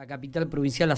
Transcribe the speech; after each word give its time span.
la 0.00 0.06
capital 0.06 0.48
provincial, 0.48 0.94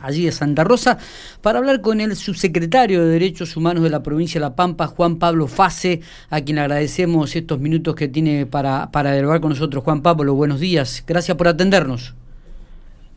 allí 0.00 0.24
de 0.24 0.32
Santa 0.32 0.64
Rosa, 0.64 0.96
para 1.42 1.58
hablar 1.58 1.82
con 1.82 2.00
el 2.00 2.16
subsecretario 2.16 3.04
de 3.04 3.12
Derechos 3.12 3.54
Humanos 3.58 3.82
de 3.82 3.90
la 3.90 4.02
provincia 4.02 4.40
de 4.40 4.46
La 4.46 4.56
Pampa, 4.56 4.86
Juan 4.86 5.16
Pablo 5.16 5.48
Fase, 5.48 6.00
a 6.30 6.40
quien 6.40 6.58
agradecemos 6.58 7.36
estos 7.36 7.60
minutos 7.60 7.94
que 7.94 8.08
tiene 8.08 8.46
para, 8.46 8.90
para 8.90 9.12
dialogar 9.12 9.42
con 9.42 9.50
nosotros. 9.50 9.84
Juan 9.84 10.00
Pablo, 10.00 10.32
buenos 10.32 10.60
días. 10.60 11.04
Gracias 11.06 11.36
por 11.36 11.46
atendernos. 11.46 12.14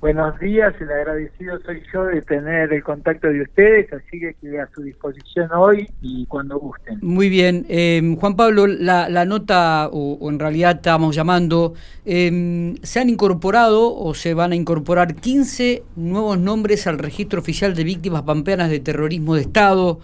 Buenos 0.01 0.39
días, 0.39 0.73
el 0.81 0.89
agradecido 0.89 1.59
soy 1.63 1.83
yo 1.93 2.05
de 2.05 2.23
tener 2.23 2.73
el 2.73 2.83
contacto 2.83 3.27
de 3.27 3.43
ustedes, 3.43 3.93
así 3.93 4.19
que 4.19 4.59
a 4.59 4.67
su 4.73 4.81
disposición 4.81 5.47
hoy 5.55 5.87
y 6.01 6.25
cuando 6.25 6.57
gusten. 6.57 6.97
Muy 7.03 7.29
bien, 7.29 7.67
em, 7.69 8.15
Juan 8.15 8.35
Pablo, 8.35 8.65
la, 8.65 9.25
nota, 9.25 9.87
o, 9.93 10.27
en 10.27 10.39
realidad 10.39 10.77
estábamos 10.77 11.15
llamando, 11.15 11.75
em, 12.03 12.77
se 12.81 12.99
han 12.99 13.09
incorporado 13.11 13.95
o 13.95 14.15
se 14.15 14.33
van 14.33 14.53
a 14.53 14.55
incorporar 14.55 15.13
15 15.13 15.83
nuevos 15.95 16.39
nombres 16.39 16.87
al 16.87 16.97
registro 16.97 17.39
oficial 17.39 17.75
de 17.75 17.83
víctimas 17.83 18.23
pampeanas 18.23 18.71
de 18.71 18.79
terrorismo 18.79 19.35
de 19.35 19.41
Estado 19.41 19.99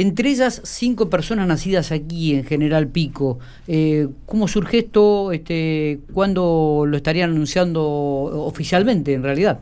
entre 0.00 0.30
ellas 0.30 0.60
cinco 0.64 1.10
personas 1.10 1.48
nacidas 1.48 1.90
aquí 1.90 2.36
en 2.36 2.44
General 2.44 2.86
Pico. 2.86 3.40
Eh, 3.66 4.06
¿Cómo 4.26 4.46
surge 4.46 4.78
esto? 4.78 5.32
Este, 5.32 5.98
¿Cuándo 6.12 6.84
lo 6.86 6.96
estarían 6.96 7.30
anunciando 7.30 7.82
oficialmente 7.82 9.12
en 9.12 9.24
realidad? 9.24 9.58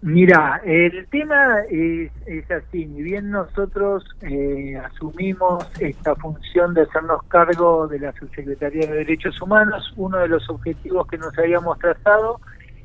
Mira, 0.00 0.60
el 0.64 1.06
tema 1.08 1.60
es, 1.70 2.10
así, 2.50 2.86
ni 2.86 3.02
bien 3.02 3.30
nosotros 3.30 4.04
eh, 4.22 4.76
asumimos 4.76 5.66
esta 5.80 6.14
función 6.16 6.72
de 6.72 6.82
hacernos 6.82 7.22
cargo 7.28 7.86
de 7.86 7.98
la 8.00 8.12
Subsecretaría 8.12 8.86
de 8.86 8.96
Derechos 8.96 9.40
Humanos, 9.40 9.92
uno 9.96 10.18
de 10.18 10.28
los 10.28 10.48
objetivos 10.48 11.06
que 11.06 11.18
nos 11.18 11.36
habíamos 11.38 11.78
trazado 11.78 12.40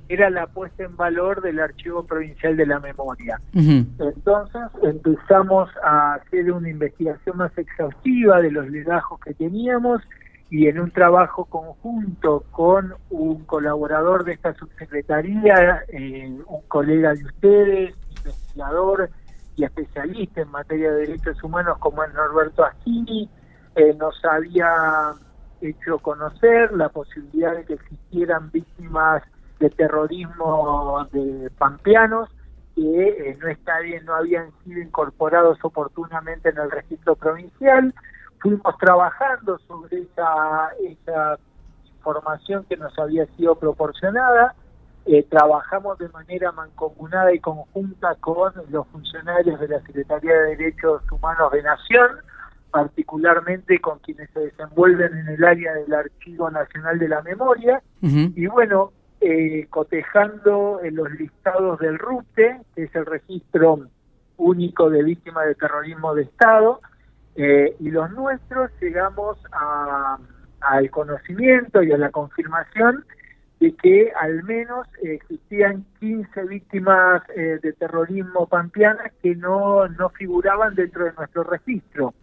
era 0.09 0.31
la 0.31 0.47
puesta 0.47 0.83
en 0.83 0.97
valor 0.97 1.41
del 1.41 1.59
Archivo 1.59 2.03
Provincial 2.03 2.57
de 2.57 2.65
la 2.65 2.79
Memoria. 2.79 3.39
Entonces 3.53 4.61
empezamos 4.81 5.69
a 5.83 6.15
hacer 6.15 6.51
una 6.51 6.67
investigación 6.67 7.37
más 7.37 7.55
exhaustiva 7.55 8.41
de 8.41 8.51
los 8.51 8.67
legajos 8.69 9.19
que 9.19 9.35
teníamos 9.35 10.01
y 10.49 10.65
en 10.67 10.79
un 10.79 10.89
trabajo 10.89 11.45
conjunto 11.45 12.43
con 12.49 12.95
un 13.11 13.45
colaborador 13.45 14.23
de 14.23 14.33
esta 14.33 14.55
subsecretaría, 14.55 15.83
eh, 15.89 16.27
un 16.47 16.61
colega 16.67 17.13
de 17.13 17.25
ustedes, 17.25 17.95
investigador 18.17 19.11
y 19.55 19.63
especialista 19.63 20.41
en 20.41 20.49
materia 20.49 20.91
de 20.91 21.01
derechos 21.01 21.43
humanos 21.43 21.77
como 21.77 22.03
es 22.03 22.11
Norberto 22.15 22.65
Asquini, 22.65 23.29
eh, 23.75 23.93
nos 23.93 24.19
había 24.25 25.13
hecho 25.61 25.99
conocer 25.99 26.71
la 26.71 26.89
posibilidad 26.89 27.55
de 27.55 27.65
que 27.65 27.73
existieran 27.73 28.49
víctimas 28.49 29.21
de 29.59 29.69
terrorismo 29.69 31.07
de 31.11 31.49
pampeanos 31.57 32.29
que 32.75 33.07
eh, 33.09 33.37
no 33.41 33.47
está 33.49 33.79
bien, 33.79 34.05
no 34.05 34.15
habían 34.15 34.51
sido 34.63 34.81
incorporados 34.81 35.57
oportunamente 35.63 36.49
en 36.49 36.57
el 36.57 36.71
registro 36.71 37.15
provincial. 37.15 37.93
Fuimos 38.39 38.77
trabajando 38.77 39.57
sobre 39.67 39.99
esa, 39.99 40.69
esa 40.87 41.37
información 41.97 42.65
que 42.69 42.77
nos 42.77 42.97
había 42.97 43.25
sido 43.35 43.55
proporcionada. 43.55 44.55
Eh, 45.05 45.25
trabajamos 45.29 45.97
de 45.97 46.07
manera 46.09 46.51
mancomunada 46.51 47.33
y 47.33 47.39
conjunta 47.39 48.15
con 48.15 48.53
los 48.69 48.87
funcionarios 48.87 49.59
de 49.59 49.67
la 49.67 49.81
Secretaría 49.81 50.33
de 50.33 50.55
Derechos 50.55 51.01
Humanos 51.11 51.51
de 51.51 51.63
Nación, 51.63 52.11
particularmente 52.71 53.79
con 53.81 53.99
quienes 53.99 54.29
se 54.31 54.39
desenvuelven 54.39 55.17
en 55.17 55.27
el 55.29 55.43
área 55.43 55.73
del 55.73 55.93
Archivo 55.93 56.49
Nacional 56.49 56.99
de 56.99 57.07
la 57.09 57.21
Memoria. 57.23 57.81
Y 58.01 58.47
bueno, 58.47 58.91
eh, 59.21 59.67
cotejando 59.69 60.79
en 60.83 60.95
los 60.95 61.11
listados 61.11 61.79
del 61.79 61.99
RUTE, 61.99 62.61
que 62.75 62.83
es 62.83 62.95
el 62.95 63.05
registro 63.05 63.87
único 64.37 64.89
de 64.89 65.03
víctimas 65.03 65.45
de 65.47 65.55
terrorismo 65.55 66.15
de 66.15 66.23
Estado, 66.23 66.81
eh, 67.35 67.75
y 67.79 67.89
los 67.89 68.11
nuestros 68.11 68.71
llegamos 68.81 69.37
al 70.61 70.89
conocimiento 70.91 71.83
y 71.83 71.91
a 71.91 71.97
la 71.97 72.11
confirmación 72.11 73.05
de 73.59 73.73
que 73.75 74.11
al 74.19 74.43
menos 74.43 74.87
existían 75.01 75.85
15 75.99 76.43
víctimas 76.45 77.21
eh, 77.35 77.59
de 77.61 77.73
terrorismo 77.73 78.47
pampeanas 78.47 79.11
que 79.21 79.35
no, 79.35 79.87
no 79.87 80.09
figuraban 80.09 80.75
dentro 80.75 81.05
de 81.05 81.13
nuestro 81.13 81.43
registro. 81.43 82.13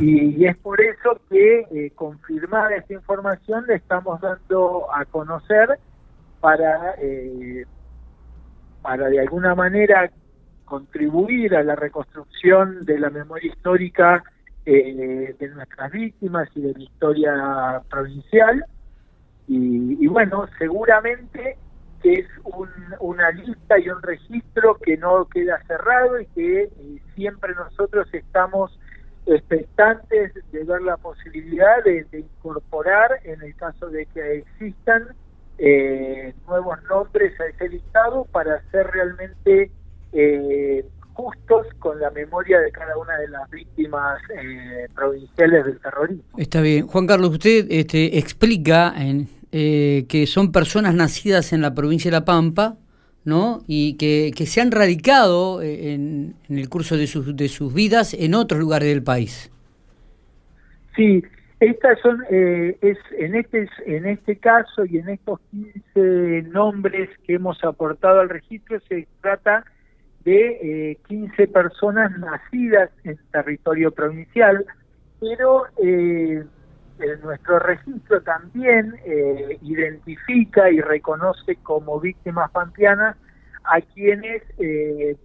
Y, 0.00 0.42
y, 0.42 0.46
es 0.46 0.56
por 0.56 0.80
eso 0.80 1.20
que, 1.28 1.66
eh, 1.70 1.92
confirmada 1.94 2.76
esta 2.76 2.94
información, 2.94 3.66
le 3.66 3.74
estamos 3.74 4.20
dando 4.22 4.86
a 4.92 5.04
conocer 5.04 5.78
para, 6.46 6.94
eh, 7.02 7.64
para 8.80 9.08
de 9.08 9.18
alguna 9.18 9.56
manera 9.56 10.08
contribuir 10.64 11.56
a 11.56 11.64
la 11.64 11.74
reconstrucción 11.74 12.84
de 12.84 13.00
la 13.00 13.10
memoria 13.10 13.50
histórica 13.50 14.22
eh, 14.64 15.34
de 15.36 15.48
nuestras 15.48 15.90
víctimas 15.90 16.48
y 16.54 16.60
de 16.60 16.72
la 16.72 16.84
historia 16.84 17.82
provincial. 17.90 18.64
Y, 19.48 20.06
bueno, 20.06 20.46
seguramente 20.56 21.58
es 22.04 22.26
una 23.00 23.32
lista 23.32 23.80
y 23.80 23.88
un 23.88 24.00
registro 24.00 24.76
que 24.76 24.96
no 24.98 25.24
queda 25.24 25.60
cerrado 25.66 26.20
y 26.20 26.26
que 26.26 26.62
eh, 26.62 26.70
siempre 27.16 27.56
nosotros 27.56 28.06
estamos 28.12 28.78
expectantes 29.26 30.32
de 30.52 30.62
ver 30.62 30.82
la 30.82 30.96
posibilidad 30.96 31.82
de 31.82 32.06
incorporar 32.12 33.18
en 33.24 33.42
el 33.42 33.56
caso 33.56 33.88
de 33.88 34.06
que 34.06 34.36
existan 34.36 35.08
eh, 35.58 36.34
nuevos 36.46 36.78
nombres 36.88 37.38
a 37.40 37.46
ese 37.46 37.68
listado 37.68 38.24
para 38.32 38.62
ser 38.70 38.86
realmente 38.88 39.70
eh, 40.12 40.84
justos 41.14 41.66
con 41.78 41.98
la 41.98 42.10
memoria 42.10 42.60
de 42.60 42.70
cada 42.70 42.96
una 42.98 43.16
de 43.16 43.28
las 43.28 43.50
víctimas 43.50 44.20
eh, 44.38 44.86
provinciales 44.94 45.64
del 45.64 45.80
terrorismo. 45.80 46.24
Está 46.36 46.60
bien. 46.60 46.86
Juan 46.86 47.06
Carlos, 47.06 47.30
usted 47.30 47.66
este, 47.70 48.18
explica 48.18 48.92
en, 48.96 49.28
eh, 49.50 50.04
que 50.08 50.26
son 50.26 50.52
personas 50.52 50.94
nacidas 50.94 51.52
en 51.54 51.62
la 51.62 51.74
provincia 51.74 52.10
de 52.10 52.16
La 52.18 52.24
Pampa, 52.24 52.76
¿no? 53.24 53.62
Y 53.66 53.94
que, 53.94 54.30
que 54.36 54.46
se 54.46 54.60
han 54.60 54.70
radicado 54.70 55.62
en, 55.62 56.36
en 56.48 56.58
el 56.58 56.68
curso 56.68 56.96
de 56.96 57.06
sus, 57.06 57.34
de 57.34 57.48
sus 57.48 57.72
vidas 57.72 58.14
en 58.14 58.34
otros 58.34 58.60
lugares 58.60 58.88
del 58.88 59.02
país. 59.02 59.50
Sí, 60.94 61.22
estas 61.60 61.98
son, 62.00 62.22
eh, 62.30 62.76
es 62.82 62.98
en 63.18 63.34
este 63.34 63.68
en 63.86 64.06
este 64.06 64.36
caso 64.36 64.84
y 64.84 64.98
en 64.98 65.08
estos 65.08 65.40
15 65.50 66.48
nombres 66.50 67.08
que 67.26 67.34
hemos 67.34 67.62
aportado 67.64 68.20
al 68.20 68.28
registro 68.28 68.78
se 68.88 69.08
trata 69.22 69.64
de 70.24 70.90
eh, 70.90 70.98
15 71.08 71.48
personas 71.48 72.18
nacidas 72.18 72.90
en 73.04 73.18
territorio 73.30 73.90
provincial, 73.92 74.66
pero 75.20 75.64
eh, 75.82 76.44
nuestro 77.22 77.58
registro 77.58 78.20
también 78.22 78.94
eh, 79.04 79.58
identifica 79.62 80.70
y 80.70 80.80
reconoce 80.80 81.56
como 81.62 82.00
víctimas 82.00 82.50
pampeanas 82.50 83.16
a 83.64 83.80
quienes 83.80 84.42
eh, 84.58 85.16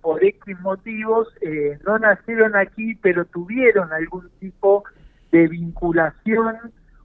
por 0.00 0.24
X 0.24 0.58
motivos 0.60 1.28
eh, 1.40 1.78
no 1.84 1.98
nacieron 1.98 2.56
aquí, 2.56 2.94
pero 2.96 3.24
tuvieron 3.26 3.92
algún 3.92 4.30
tipo 4.40 4.84
de 4.84 4.97
de 5.30 5.48
vinculación 5.48 6.56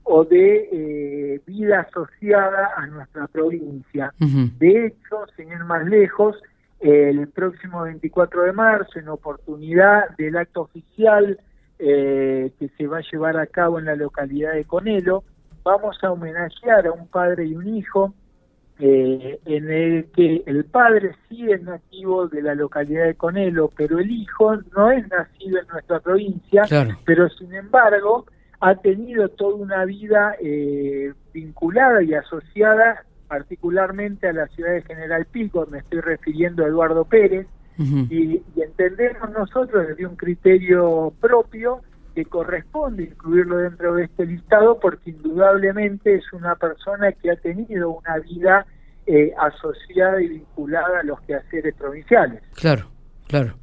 o 0.02 0.24
de 0.24 0.68
eh, 0.70 1.40
vida 1.46 1.80
asociada 1.80 2.70
a 2.76 2.86
nuestra 2.86 3.26
provincia. 3.26 4.12
De 4.18 4.86
hecho, 4.86 5.26
sin 5.36 5.48
ir 5.48 5.64
más 5.64 5.86
lejos, 5.86 6.36
el 6.80 7.26
próximo 7.28 7.82
24 7.82 8.42
de 8.42 8.52
marzo, 8.52 8.98
en 8.98 9.08
oportunidad 9.08 10.10
del 10.18 10.36
acto 10.36 10.62
oficial 10.62 11.38
eh, 11.78 12.52
que 12.58 12.68
se 12.76 12.86
va 12.86 12.98
a 12.98 13.04
llevar 13.10 13.38
a 13.38 13.46
cabo 13.46 13.78
en 13.78 13.86
la 13.86 13.96
localidad 13.96 14.52
de 14.52 14.64
Conelo, 14.64 15.24
vamos 15.62 15.96
a 16.02 16.12
homenajear 16.12 16.86
a 16.86 16.92
un 16.92 17.08
padre 17.08 17.46
y 17.46 17.56
un 17.56 17.66
hijo 17.66 18.12
eh, 18.78 19.38
en 19.44 19.70
el 19.70 20.06
que 20.06 20.42
el 20.46 20.64
padre 20.64 21.14
sí 21.28 21.48
es 21.48 21.62
nativo 21.62 22.26
de 22.26 22.42
la 22.42 22.54
localidad 22.54 23.04
de 23.04 23.14
Conelo, 23.14 23.70
pero 23.76 24.00
el 24.00 24.10
hijo 24.10 24.56
no 24.76 24.90
es 24.90 25.06
nacido 25.08 25.60
en 25.60 25.68
nuestra 25.68 26.00
provincia, 26.00 26.64
pero 27.04 27.28
sin 27.30 27.54
embargo 27.54 28.26
ha 28.60 28.74
tenido 28.76 29.28
toda 29.28 29.54
una 29.56 29.84
vida 29.84 30.34
eh, 30.40 31.12
vinculada 31.32 32.02
y 32.02 32.14
asociada 32.14 33.04
particularmente 33.28 34.28
a 34.28 34.32
la 34.32 34.46
ciudad 34.48 34.72
de 34.72 34.82
General 34.82 35.24
Pico, 35.26 35.66
me 35.70 35.78
estoy 35.78 36.00
refiriendo 36.00 36.64
a 36.64 36.68
Eduardo 36.68 37.04
Pérez, 37.04 37.46
y, 37.76 38.40
y 38.54 38.62
entendemos 38.62 39.30
nosotros 39.30 39.88
desde 39.88 40.06
un 40.06 40.14
criterio 40.14 41.12
propio 41.20 41.80
que 42.14 42.24
corresponde 42.24 43.04
incluirlo 43.04 43.58
dentro 43.58 43.94
de 43.94 44.04
este 44.04 44.26
listado 44.26 44.78
porque 44.78 45.10
indudablemente 45.10 46.14
es 46.14 46.32
una 46.32 46.54
persona 46.54 47.12
que 47.12 47.30
ha 47.30 47.36
tenido 47.36 47.90
una 47.90 48.18
vida 48.18 48.66
eh, 49.06 49.32
asociada 49.38 50.22
y 50.22 50.28
vinculada 50.28 51.00
a 51.00 51.02
los 51.02 51.20
quehaceres 51.22 51.74
provinciales. 51.74 52.42
Claro, 52.54 52.90
claro. 53.26 53.54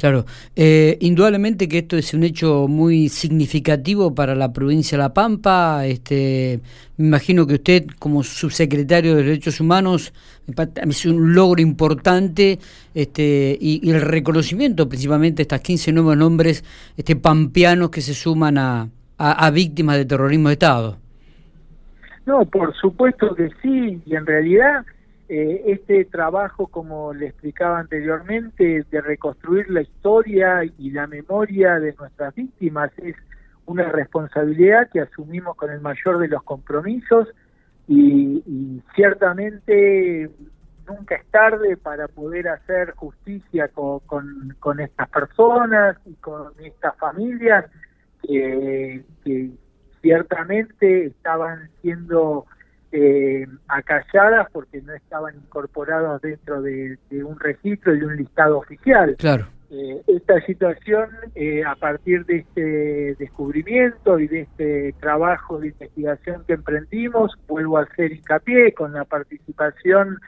Claro, 0.00 0.24
eh, 0.56 0.96
indudablemente 1.02 1.68
que 1.68 1.76
esto 1.76 1.98
es 1.98 2.14
un 2.14 2.24
hecho 2.24 2.66
muy 2.68 3.10
significativo 3.10 4.14
para 4.14 4.34
la 4.34 4.50
provincia 4.50 4.96
de 4.96 5.02
La 5.02 5.12
Pampa. 5.12 5.84
Este, 5.84 6.58
me 6.96 7.08
imagino 7.08 7.46
que 7.46 7.56
usted, 7.56 7.84
como 7.98 8.22
subsecretario 8.22 9.14
de 9.14 9.24
Derechos 9.24 9.60
Humanos, 9.60 10.14
es 10.88 11.04
un 11.04 11.34
logro 11.34 11.60
importante 11.60 12.58
este, 12.94 13.58
y, 13.60 13.90
el 13.90 14.00
reconocimiento 14.00 14.88
principalmente 14.88 15.36
de 15.36 15.42
estas 15.42 15.60
15 15.60 15.92
nuevos 15.92 16.16
nombres 16.16 16.64
este, 16.96 17.14
pampeanos 17.16 17.90
que 17.90 18.00
se 18.00 18.14
suman 18.14 18.56
a, 18.56 18.88
a 19.18 19.50
víctimas 19.50 19.98
de 19.98 20.06
terrorismo 20.06 20.48
de 20.48 20.54
Estado. 20.54 20.96
No, 22.24 22.46
por 22.46 22.74
supuesto 22.74 23.34
que 23.34 23.50
sí, 23.60 24.00
y 24.06 24.16
en 24.16 24.24
realidad 24.24 24.82
eh, 25.32 25.62
este 25.66 26.06
trabajo, 26.06 26.66
como 26.66 27.14
le 27.14 27.28
explicaba 27.28 27.78
anteriormente, 27.78 28.84
de 28.90 29.00
reconstruir 29.00 29.70
la 29.70 29.80
historia 29.80 30.64
y 30.64 30.90
la 30.90 31.06
memoria 31.06 31.78
de 31.78 31.94
nuestras 31.94 32.34
víctimas 32.34 32.90
es 32.98 33.14
una 33.64 33.84
responsabilidad 33.90 34.90
que 34.90 35.02
asumimos 35.02 35.56
con 35.56 35.70
el 35.70 35.80
mayor 35.80 36.18
de 36.18 36.26
los 36.26 36.42
compromisos 36.42 37.28
y, 37.86 38.82
ciertamente 38.96 40.28
nunca 40.88 41.14
es 41.14 41.24
tarde 41.26 41.76
para 41.76 42.08
poder 42.08 42.48
hacer 42.48 42.94
justicia 42.96 43.68
con, 43.68 44.00
con, 44.58 44.80
estas 44.80 45.08
personas 45.10 45.96
y 46.06 46.14
con 46.14 46.52
estas 46.58 46.96
familias 46.96 47.66
que 48.22 49.04
ciertamente 50.02 51.06
estaban 51.06 51.70
siendo 51.82 52.46
eh, 52.92 53.46
acalladas 53.68 54.48
porque 54.52 54.82
no 54.82 54.92
estaban 54.94 55.36
incorporados 55.36 56.20
dentro 56.22 56.60
de, 56.62 56.98
un 57.24 57.38
registro 57.38 57.94
y 57.94 58.02
un 58.02 58.16
listado 58.16 58.58
oficial. 58.58 59.16
Claro. 59.18 59.46
Eh, 59.70 60.02
esta 60.08 60.40
situación, 60.46 61.10
eh, 61.36 61.62
a 61.64 61.76
partir 61.76 62.26
de 62.26 62.38
este 62.38 63.14
descubrimiento 63.20 64.18
y 64.18 64.26
de 64.26 64.40
este 64.40 64.94
trabajo 64.98 65.58
de 65.60 65.68
investigación 65.68 66.42
que 66.44 66.54
emprendimos, 66.54 67.32
vuelvo 67.46 67.78
a 67.78 67.82
hacer 67.82 68.10
hincapié 68.10 68.72
con 68.72 68.92
la 68.92 69.04
participación 69.04 70.18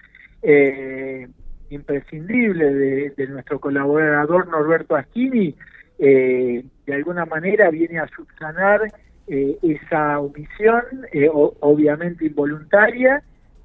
eh, 0.42 1.26
imprescindible 1.70 2.72
de, 2.72 3.10
de, 3.16 3.26
nuestro 3.26 3.58
colaborador 3.58 4.46
Norberto 4.46 4.94
Aschini, 4.94 5.56
de 5.98 6.94
alguna 6.94 7.26
manera 7.26 7.70
viene 7.70 8.00
a 8.00 8.08
subsanar 8.08 8.92
eh, 9.28 9.58
esa 9.62 10.20
omisión, 10.20 10.82
eh, 11.12 11.28
obviamente 11.32 12.26
involuntaria, 12.26 13.22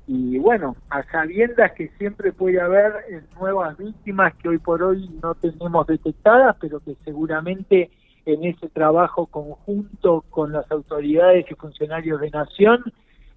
y 0.08 0.38
bueno, 0.40 0.78
a 0.90 1.04
sabiendas 1.12 1.74
que 1.74 1.90
siempre 1.98 2.32
puede 2.32 2.62
haber 2.62 2.94
eh, 3.10 3.22
nuevas 3.38 3.78
víctimas 3.78 4.34
que 4.36 4.48
hoy 4.48 4.58
por 4.58 4.82
hoy 4.82 5.10
no 5.22 5.36
tenemos 5.36 5.86
detectadas, 5.86 6.56
pero 6.62 6.80
que 6.80 6.96
seguramente 7.04 7.92
en 8.26 8.46
ese 8.46 8.70
trabajo 8.70 9.26
conjunto 9.26 10.24
con 10.30 10.54
las 10.54 10.70
autoridades 10.72 11.46
y 11.50 11.56
funcionarios 11.56 12.22
de 12.22 12.30
Nación 12.30 12.84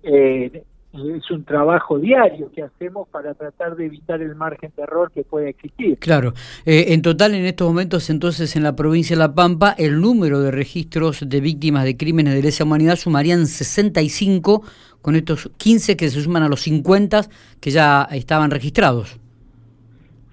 eh, 0.02 0.64
es 0.92 1.30
un 1.30 1.44
trabajo 1.44 1.98
diario 1.98 2.50
que 2.52 2.62
hacemos 2.62 3.08
para 3.08 3.34
tratar 3.34 3.76
de 3.76 3.86
evitar 3.86 4.20
el 4.20 4.34
margen 4.34 4.72
de 4.76 4.82
error 4.82 5.12
que 5.12 5.22
puede 5.22 5.50
existir. 5.50 5.98
Claro. 5.98 6.32
Eh, 6.66 6.86
en 6.88 7.02
total, 7.02 7.34
en 7.34 7.46
estos 7.46 7.68
momentos, 7.68 8.10
entonces, 8.10 8.56
en 8.56 8.64
la 8.64 8.74
provincia 8.74 9.14
de 9.14 9.20
La 9.20 9.34
Pampa, 9.34 9.74
el 9.78 10.00
número 10.00 10.40
de 10.40 10.50
registros 10.50 11.28
de 11.28 11.40
víctimas 11.40 11.84
de 11.84 11.96
crímenes 11.96 12.34
de 12.34 12.42
lesa 12.42 12.64
humanidad 12.64 12.96
sumarían 12.96 13.46
65, 13.46 14.62
con 15.00 15.16
estos 15.16 15.50
15 15.56 15.96
que 15.96 16.08
se 16.08 16.20
suman 16.20 16.42
a 16.42 16.48
los 16.48 16.60
50 16.62 17.22
que 17.60 17.70
ya 17.70 18.08
estaban 18.10 18.50
registrados. 18.50 19.18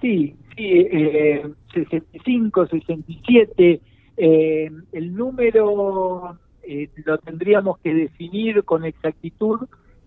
Sí, 0.01 0.35
sí, 0.55 0.63
eh, 0.91 1.43
65, 1.73 2.67
67. 2.67 3.81
Eh, 4.17 4.71
el 4.91 5.15
número 5.15 6.37
eh, 6.63 6.89
lo 7.05 7.17
tendríamos 7.19 7.77
que 7.79 7.93
definir 7.93 8.63
con 8.63 8.83
exactitud 8.83 9.59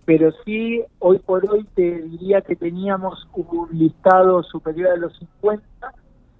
pero 0.04 0.32
sí, 0.44 0.82
hoy 0.98 1.18
por 1.18 1.48
hoy 1.50 1.66
te 1.74 2.02
diría 2.02 2.40
que 2.40 2.56
teníamos 2.56 3.28
un 3.34 3.68
listado 3.72 4.42
superior 4.42 4.88
a 4.92 4.96
los 4.96 5.16
50, 5.18 5.64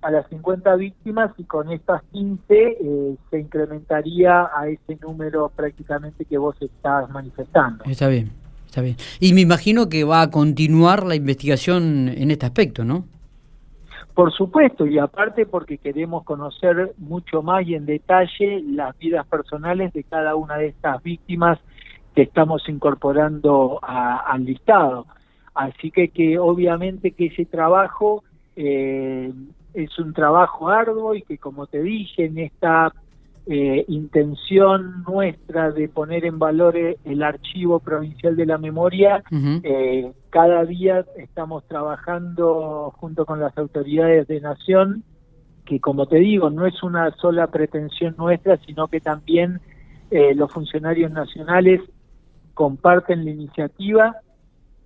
a 0.03 0.11
las 0.11 0.27
50 0.29 0.75
víctimas 0.77 1.33
y 1.39 1.45
con 1.45 1.71
estas 1.71 2.03
15 2.12 2.43
eh, 2.51 3.17
se 3.31 3.39
incrementaría 3.39 4.51
a 4.55 4.69
ese 4.69 4.99
número 5.03 5.51
prácticamente 5.55 6.25
que 6.25 6.39
vos 6.39 6.57
estás 6.61 7.09
manifestando. 7.11 7.85
Está 7.85 8.09
bien, 8.09 8.31
está 8.67 8.81
bien. 8.81 8.97
Y 9.21 9.35
me 9.35 9.43
imagino 9.43 9.89
que 9.89 10.05
va 10.05 10.23
a 10.23 10.31
continuar 10.31 11.05
la 11.05 11.15
investigación 11.15 12.09
en 12.09 12.31
este 12.31 12.47
aspecto, 12.47 12.85
¿no? 12.85 13.05
Por 14.15 14.33
supuesto, 14.33 14.87
y 14.87 14.99
aparte 14.99 15.47
porque 15.47 15.79
queremos 15.79 16.25
conocer 16.25 16.93
mucho 16.99 17.43
más 17.43 17.67
y 17.67 17.75
en 17.75 17.87
detalle 17.87 18.63
las 18.67 18.99
vidas 18.99 19.27
personales 19.27 19.93
de 19.93 20.03
cada 20.05 20.35
una 20.35 20.56
de 20.56 20.69
estas 20.69 21.03
víctimas 21.03 21.59
que 22.20 22.25
estamos 22.25 22.69
incorporando 22.69 23.81
al 23.82 24.44
listado. 24.44 25.06
Así 25.55 25.90
que, 25.90 26.08
que 26.08 26.38
obviamente 26.38 27.12
que 27.12 27.26
ese 27.26 27.46
trabajo 27.46 28.25
eh, 28.56 29.32
es 29.72 29.99
un 29.99 30.12
trabajo 30.12 30.69
arduo 30.69 31.14
y 31.14 31.22
que 31.22 31.38
como 31.38 31.67
te 31.67 31.82
dije, 31.82 32.26
en 32.26 32.37
esta 32.37 32.93
eh, 33.46 33.87
intención 33.88 35.02
nuestra 35.08 35.70
de 35.70 35.88
poner 35.88 36.26
en 36.26 36.38
valor 36.38 36.76
el 36.76 37.22
archivo 37.22 37.81
provincial 37.81 38.37
de 38.37 38.44
la 38.44 38.58
memoria, 38.58 39.22
eh, 39.62 40.12
cada 40.28 40.67
día 40.67 41.06
estamos 41.17 41.64
trabajando 41.69 42.93
junto 42.99 43.25
con 43.25 43.40
las 43.40 43.56
autoridades 43.56 44.28
de 44.28 44.43
nación, 44.43 45.05
que 45.64 45.81
como 45.81 46.05
te 46.05 46.17
digo, 46.17 46.50
no 46.50 46.67
es 46.67 46.82
una 46.82 47.12
sola 47.12 47.46
pretensión 47.46 48.14
nuestra, 48.19 48.58
sino 48.67 48.88
que 48.88 49.00
también 49.00 49.62
los 50.34 50.52
funcionarios 50.52 51.12
nacionales 51.12 51.81
comparten 52.61 53.25
la 53.25 53.31
iniciativa 53.31 54.17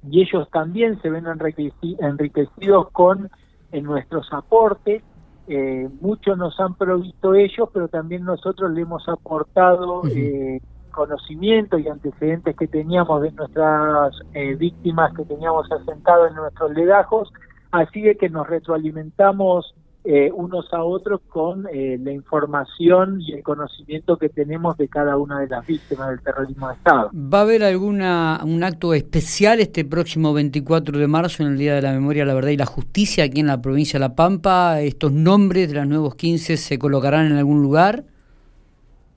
y 0.09 0.23
ellos 0.23 0.49
también 0.53 1.03
se 1.03 1.11
ven 1.11 1.25
enriquecidos 1.27 2.89
con 2.93 3.29
nuestros 3.73 4.33
aportes. 4.33 5.03
Eh, 5.49 5.89
muchos 6.01 6.39
nos 6.39 6.61
han 6.61 6.75
provisto 6.75 7.35
ellos, 7.35 7.69
pero 7.73 7.89
también 7.89 8.25
nosotros 8.25 8.71
le 8.71 8.83
hemos 8.83 9.09
aportado 9.09 10.03
eh, 10.07 10.61
conocimiento 10.93 11.77
y 11.77 11.89
antecedentes 11.89 12.55
que 12.57 12.69
teníamos 12.69 13.23
de 13.23 13.33
nuestras 13.33 14.21
eh, 14.35 14.55
víctimas 14.55 15.13
que 15.13 15.25
teníamos 15.25 15.67
asentado 15.73 16.29
en 16.29 16.37
nuestros 16.37 16.71
legajos, 16.75 17.33
así 17.73 18.03
de 18.03 18.17
que 18.17 18.29
nos 18.29 18.47
retroalimentamos 18.47 19.75
eh, 20.05 20.31
unos 20.35 20.73
a 20.75 20.85
otros 20.85 21.23
con 21.29 21.67
eh, 21.73 21.99
la 21.99 22.13
información 22.13 23.23
y 23.23 23.33
el 23.33 23.43
conocimiento 23.43 24.19
que 24.19 24.29
tenemos 24.29 24.77
de 24.77 24.87
cada 24.87 25.17
una 25.17 25.41
de 25.41 25.49
las 25.49 25.67
víctimas 25.67 26.11
del 26.11 26.21
terrorismo 26.21 26.69
de 26.69 26.75
Estado. 26.75 27.11
¿Va 27.15 27.39
a 27.39 27.43
haber 27.43 27.65
alguna 27.65 28.41
un 28.45 28.63
acto 28.63 28.93
especial 28.93 29.61
este 29.61 29.85
próximo 29.87 30.35
24 30.35 30.99
de 30.99 31.07
marzo 31.07 31.43
en 31.43 31.53
el 31.53 31.59
Día 31.59 31.75
de 31.75 31.83
la 31.83 31.93
Memoria, 31.93 32.27
la 32.27 32.35
Verdad 32.35 32.51
y 32.51 32.59
la 32.59 32.67
Justicia 32.67 33.25
aquí 33.25 33.41
en 33.41 33.47
la 33.47 33.63
provincia 33.63 33.99
de 33.99 34.07
La 34.07 34.15
Pampa? 34.15 34.81
¿Estos 34.83 35.11
nombres 35.11 35.69
de 35.69 35.75
los 35.77 35.87
nuevos 35.87 36.15
15 36.17 36.59
se 36.59 36.79
colocarán 36.79 37.27
en 37.27 37.39
algún 37.39 37.63
lugar? 37.63 38.05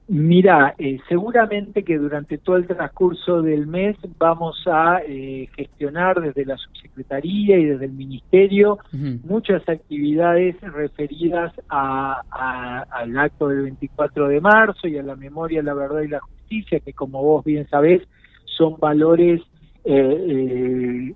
Mira, 0.09 0.73
eh, 0.77 0.99
seguramente 1.09 1.83
que 1.83 1.97
durante 1.97 2.37
todo 2.37 2.55
el 2.55 2.65
transcurso 2.65 3.41
del 3.41 3.67
mes 3.67 3.97
vamos 4.17 4.55
a 4.65 5.01
eh, 5.05 5.49
gestionar 5.53 6.21
desde 6.21 6.45
la 6.45 6.55
subsecretaría 6.55 7.57
y 7.57 7.65
desde 7.65 7.85
el 7.85 7.91
ministerio 7.91 8.77
muchas 9.25 9.67
actividades 9.67 10.55
referidas 10.61 11.51
al 11.67 13.17
acto 13.17 13.49
del 13.49 13.63
24 13.63 14.29
de 14.29 14.39
marzo 14.39 14.87
y 14.87 14.97
a 14.97 15.03
la 15.03 15.17
memoria, 15.17 15.61
la 15.61 15.73
verdad 15.73 16.01
y 16.01 16.07
la 16.07 16.21
justicia, 16.21 16.79
que 16.79 16.93
como 16.93 17.21
vos 17.21 17.43
bien 17.43 17.67
sabés 17.67 18.01
son 18.45 18.77
valores 18.79 19.41
eh, 19.83 21.13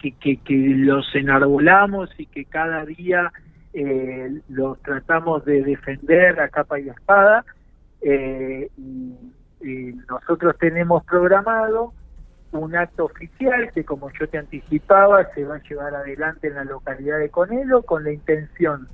que, 0.00 0.12
que, 0.12 0.36
que, 0.36 0.54
los 0.54 1.12
enarbolamos 1.12 2.08
y 2.18 2.26
que 2.26 2.44
cada 2.44 2.84
día 2.84 3.32
los 4.48 4.80
tratamos 4.80 5.44
de 5.44 5.62
defender 5.62 6.40
a 6.40 6.48
capa 6.48 6.78
y 6.80 6.88
a 6.88 6.92
espada 6.92 7.44
eh, 8.02 8.70
y, 8.76 9.32
nosotros 10.08 10.56
tenemos 10.60 11.02
programado 11.04 11.92
un 12.52 12.76
acto 12.76 13.06
oficial 13.06 13.72
que, 13.72 13.84
como 13.84 14.10
yo 14.12 14.28
te 14.28 14.38
anticipaba, 14.38 15.24
se 15.34 15.44
va 15.44 15.56
a 15.56 15.62
llevar 15.62 15.94
adelante 15.94 16.46
en 16.46 16.54
la 16.54 16.64
localidad 16.64 17.18
de 17.18 17.30
Conelo 17.30 17.82
con 17.82 18.04
la 18.04 18.12
intención 18.12 18.86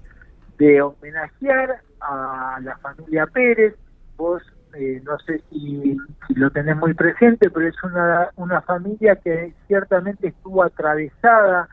de 0.57 0.81
homenajear 0.81 1.81
a 2.01 2.59
la 2.63 2.79
familia 2.79 3.27
Pérez. 3.27 3.75
Vos 4.17 4.43
eh, 4.75 5.03
no 5.05 5.19
sé 5.19 5.43
si, 5.51 5.97
lo 6.35 6.51
tenés 6.51 6.77
muy 6.77 6.95
presente, 6.95 7.51
pero 7.51 7.69
es 7.69 7.83
una, 7.83 8.31
una 8.37 8.63
familia 8.63 9.17
que 9.17 9.53
ciertamente 9.67 10.29
estuvo 10.29 10.63
atravesada 10.63 11.69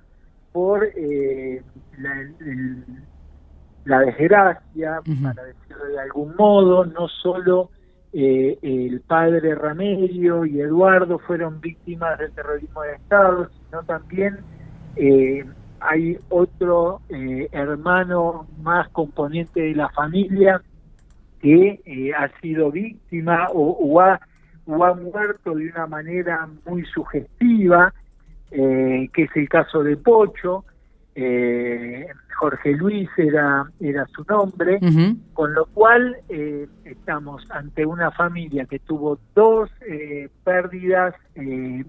por 0.52 0.84
eh, 0.84 1.62
la, 1.98 2.22
el, 2.22 2.84
la 3.86 4.00
desgracia, 4.00 5.02
para 5.24 5.44
decirlo 5.44 5.86
de 5.86 6.00
algún 6.00 6.36
modo, 6.36 6.86
no 6.86 7.08
solo 7.08 7.70
eh, 8.14 8.58
el 8.62 9.02
padre 9.02 9.56
Ramerio 9.56 10.46
y 10.46 10.60
Eduardo 10.60 11.20
fueron 11.20 11.62
víctimas 11.62 12.18
del 12.20 12.32
terrorismo 12.34 12.82
de 12.82 12.94
Estado, 12.94 13.50
sino 13.50 13.84
también 13.84 14.38
eh, 14.96 15.46
hay 15.80 16.18
otro 16.30 17.02
hermano 17.10 18.48
más 18.62 18.90
componente 18.90 19.62
de 19.62 19.76
la 19.76 19.90
familia 19.90 20.62
que 21.42 21.80
ha 22.18 22.28
sido 22.42 22.70
víctima 22.70 23.48
o, 23.54 24.02
ha, 24.02 24.20
o 24.66 24.84
ha 24.84 24.94
muerto 24.94 25.56
de 25.56 25.70
una 25.70 25.88
manera 25.88 26.50
muy 26.66 26.84
sugestiva, 26.86 27.94
que 28.52 29.10
es 29.16 29.30
el 29.36 29.48
caso 29.48 29.84
de 29.84 29.96
Pocho. 29.96 30.66
Eh, 31.22 32.08
Jorge 32.40 32.72
Luis 32.72 33.10
era, 33.18 33.70
era 33.82 34.08
su 34.16 34.24
nombre, 34.24 34.80
con 35.34 35.54
lo 35.54 35.66
cual 35.66 36.16
eh, 36.30 36.68
estamos 36.86 37.44
ante 37.52 37.86
una 37.86 38.12
familia 38.12 38.66
que 38.66 38.80
tuvo 38.80 39.20
dos 39.36 39.70
eh, 39.86 40.30
pérdidas 40.46 41.14
eh, 41.36 41.84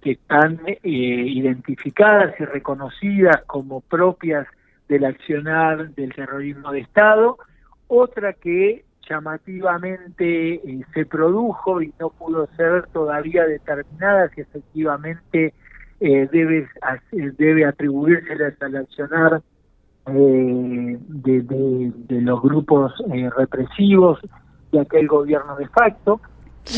que 0.00 0.12
están 0.12 0.60
identificadas 0.84 2.38
y 2.38 2.44
reconocidas 2.44 3.42
como 3.48 3.80
propias 3.80 4.46
del 4.88 5.06
accionar 5.06 5.92
del 5.96 6.14
terrorismo 6.14 6.70
de 6.70 6.80
Estado, 6.82 7.38
otra 7.88 8.32
que 8.34 8.84
llamativamente 9.10 10.60
se 10.94 11.06
produjo 11.06 11.82
y 11.82 11.92
no 11.98 12.10
pudo 12.10 12.48
ser 12.56 12.86
todavía 12.92 13.44
determinada 13.44 14.28
si 14.28 14.42
efectivamente 14.42 15.52
debe, 16.00 16.68
debe 17.12 17.64
atribuirse 17.64 18.32
al 18.60 18.76
accionar 18.76 19.42
eh, 20.08 20.98
de, 21.08 22.20
los 22.20 22.40
grupos 22.40 22.92
eh, 23.12 23.28
represivos 23.36 24.20
de 24.70 24.80
aquel 24.80 25.08
gobierno 25.08 25.56
de 25.56 25.68
facto. 25.68 26.20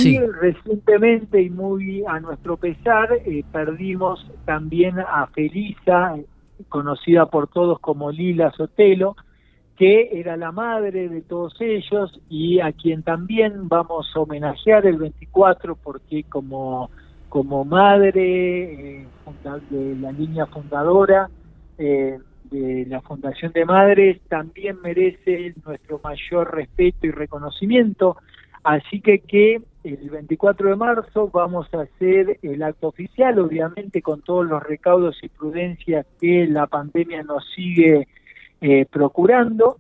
Y 0.03 0.19
recientemente 0.19 1.41
y 1.41 1.51
muy 1.51 2.05
a 2.07 2.21
nuestro 2.21 2.57
pesar 2.57 3.09
eh, 3.25 3.45
perdimos 3.53 4.27
también 4.45 4.99
a 4.99 5.27
Felisa, 5.29 6.17
conocida 6.69 7.27
por 7.27 7.49
todos 7.49 7.79
como 7.81 8.11
Lila 8.11 8.51
Sotelo, 8.53 9.17
que 9.77 10.09
era 10.13 10.37
la 10.37 10.53
madre 10.53 11.09
de 11.09 11.23
todos 11.23 11.55
ellos 11.61 12.21
y 12.29 12.61
a 12.61 12.73
quien 12.73 13.03
también 13.03 13.69
vamos 13.69 14.11
a 14.15 14.21
homenajear 14.21 14.87
el 14.87 14.97
24 14.97 15.77
porque 15.77 16.25
como, 16.25 16.91
como 17.29 17.65
madre 17.65 19.05
de 19.71 19.97
la 19.97 20.13
línea 20.13 20.47
fundadora 20.47 21.29
eh, 21.77 22.19
de 22.51 22.87
la 22.87 23.01
Fundación 23.03 23.53
de 23.53 23.65
Madres 23.65 24.21
también 24.29 24.81
merece 24.83 25.55
nuestro 25.65 26.01
mayor 26.03 26.55
respeto 26.55 27.07
y 27.07 27.11
reconocimiento. 27.11 28.17
Así 28.65 29.01
que 29.01 29.63
el 29.85 30.11
24 30.11 30.71
de 30.71 30.77
marzo 30.77 31.29
vamos 31.29 31.73
a 31.73 31.83
hacer 31.83 32.39
el 32.43 32.63
acto 32.63 32.89
oficial, 32.89 33.39
obviamente 33.39 34.03
con 34.03 34.23
todos 34.23 34.47
los 34.47 34.63
recaudos 34.63 35.19
y 35.23 35.29
prudencias 35.29 36.07
que 36.21 36.47
la 36.47 36.67
pandemia 36.67 37.23
nos 37.23 37.45
sigue 37.55 38.09
eh, 38.61 38.87
procurando. 38.91 39.77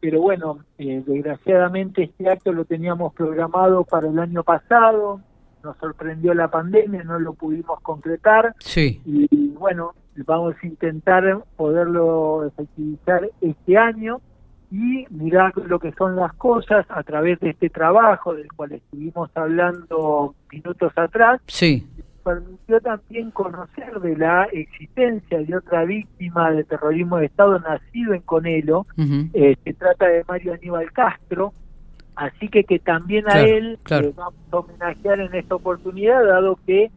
Pero 0.00 0.20
bueno, 0.20 0.58
eh, 0.78 1.02
desgraciadamente 1.06 2.04
este 2.04 2.28
acto 2.28 2.52
lo 2.52 2.64
teníamos 2.64 3.14
programado 3.14 3.84
para 3.84 4.08
el 4.08 4.18
año 4.18 4.42
pasado, 4.42 5.20
nos 5.64 5.76
sorprendió 5.78 6.34
la 6.34 6.48
pandemia, 6.48 7.02
no 7.02 7.18
lo 7.18 7.34
pudimos 7.34 7.80
concretar. 7.80 8.54
Sí. 8.58 9.00
Y 9.04 9.48
bueno, 9.50 9.94
vamos 10.26 10.54
a 10.62 10.66
intentar 10.66 11.44
poderlo 11.56 12.46
efectivizar 12.46 13.28
este 13.40 13.76
año 13.76 14.20
y 14.70 15.06
mirar 15.10 15.52
lo 15.56 15.78
que 15.78 15.92
son 15.92 16.16
las 16.16 16.32
cosas 16.34 16.84
a 16.88 17.02
través 17.02 17.38
de 17.40 17.50
este 17.50 17.70
trabajo 17.70 18.34
del 18.34 18.52
cual 18.52 18.72
estuvimos 18.72 19.30
hablando 19.34 20.34
minutos 20.50 20.92
atrás. 20.96 21.40
Sí. 21.46 21.86
Permitió 22.24 22.80
también 22.80 23.30
conocer 23.30 24.00
de 24.00 24.16
la 24.16 24.44
existencia 24.44 25.38
de 25.38 25.56
otra 25.56 25.84
víctima 25.84 26.50
de 26.50 26.64
terrorismo 26.64 27.18
de 27.18 27.26
Estado 27.26 27.58
nacido 27.60 28.14
en 28.14 28.22
Conelo. 28.22 28.86
Eh, 29.34 29.56
se 29.62 29.74
trata 29.74 30.08
de 30.08 30.24
Mario 30.26 30.54
Aníbal 30.54 30.90
Castro. 30.92 31.52
Así 32.16 32.48
que 32.48 32.64
que 32.64 32.78
también 32.78 33.28
a 33.28 33.40
él 33.40 33.78
claro. 33.82 34.12
vamos 34.14 34.34
a 34.50 34.56
homenajear 34.56 35.20
en 35.20 35.34
esta 35.34 35.56
oportunidad, 35.56 36.24
dado 36.24 36.58
que 36.64 36.90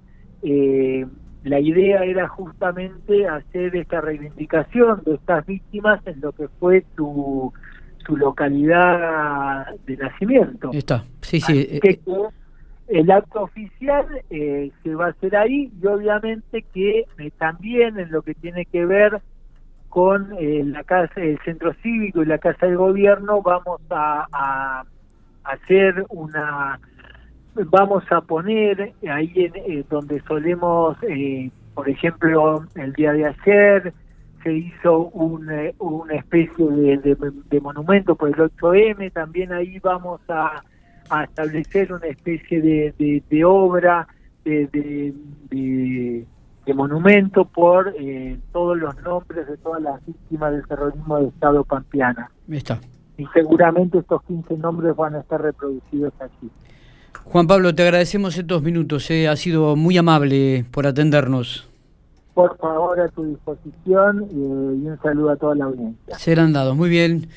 eh, 0.43 1.05
la 1.43 1.59
idea 1.59 2.03
era 2.03 2.27
justamente 2.27 3.27
hacer 3.27 3.75
esta 3.75 4.01
reivindicación 4.01 5.01
de 5.05 5.15
estas 5.15 5.45
víctimas 5.45 6.05
en 6.05 6.19
lo 6.21 6.31
que 6.33 6.47
fue 6.59 6.85
su, 6.95 7.53
su 8.05 8.17
localidad 8.17 9.75
de 9.85 9.97
nacimiento. 9.97 10.71
Está, 10.73 11.05
sí, 11.21 11.39
sí. 11.39 11.67
Eh, 11.71 11.79
que, 11.79 11.99
el 12.87 13.11
acto 13.11 13.43
oficial 13.43 14.05
eh, 14.29 14.71
se 14.81 14.95
va 14.95 15.07
a 15.07 15.09
hacer 15.09 15.35
ahí 15.35 15.71
y 15.81 15.87
obviamente 15.87 16.63
que 16.73 17.05
eh, 17.17 17.31
también 17.37 17.99
en 17.99 18.11
lo 18.11 18.21
que 18.21 18.33
tiene 18.33 18.65
que 18.65 18.85
ver 18.85 19.21
con 19.89 20.35
la 20.39 20.83
casa, 20.83 21.21
el 21.21 21.39
centro 21.43 21.73
cívico 21.81 22.21
y 22.21 22.25
la 22.25 22.37
casa 22.37 22.67
del 22.67 22.77
gobierno 22.77 23.41
vamos 23.41 23.81
a, 23.89 24.27
a 24.31 24.83
hacer 25.51 26.05
una 26.09 26.79
vamos 27.65 28.03
a 28.11 28.21
poner 28.21 28.93
ahí 29.09 29.31
en, 29.35 29.53
eh, 29.55 29.83
donde 29.89 30.21
solemos, 30.21 30.97
eh, 31.03 31.49
por 31.73 31.89
ejemplo, 31.89 32.65
el 32.75 32.93
día 32.93 33.13
de 33.13 33.25
ayer 33.25 33.93
se 34.43 34.53
hizo 34.53 35.07
un, 35.09 35.49
eh, 35.51 35.73
una 35.79 36.15
especie 36.15 36.65
de, 36.65 37.17
de, 37.49 37.59
monumento 37.59 38.15
por 38.15 38.29
el 38.29 38.35
8M, 38.35 39.11
también 39.11 39.51
ahí 39.51 39.79
vamos 39.79 40.21
a, 40.29 40.63
establecer 41.23 41.93
una 41.93 42.07
especie 42.07 42.61
de, 42.61 43.23
de 43.29 43.45
obra 43.45 44.05
de, 44.43 45.13
monumento 46.75 47.45
por 47.45 47.95
todos 48.51 48.77
los 48.77 49.01
nombres 49.03 49.47
de 49.47 49.55
todas 49.55 49.81
las 49.81 50.05
víctimas 50.05 50.51
del 50.51 50.67
terrorismo 50.67 51.19
de 51.19 51.27
Estado 51.29 51.63
Pampeana. 51.63 52.29
Está. 52.49 52.77
Y 53.17 53.25
seguramente 53.33 53.97
estos 53.99 54.21
15 54.23 54.57
nombres 54.57 54.95
van 54.95 55.15
a 55.15 55.19
estar 55.19 55.41
reproducidos 55.41 56.13
aquí. 56.19 56.49
Juan 57.23 57.47
Pablo, 57.47 57.75
te 57.75 57.83
agradecemos 57.83 58.37
estos 58.37 58.61
minutos, 58.61 59.09
eh. 59.11 59.27
ha 59.27 59.35
sido 59.35 59.75
muy 59.75 59.97
amable 59.97 60.65
por 60.71 60.87
atendernos. 60.87 61.67
Por 62.33 62.55
favor, 62.57 62.99
a 63.01 63.07
tu 63.09 63.25
disposición 63.25 64.23
eh, 64.23 64.33
y 64.33 64.87
un 64.87 64.99
saludo 65.01 65.31
a 65.31 65.35
toda 65.35 65.55
la 65.55 65.65
audiencia. 65.65 66.17
Serán 66.19 66.53
dados, 66.53 66.77
muy 66.77 66.89
bien. 66.89 67.27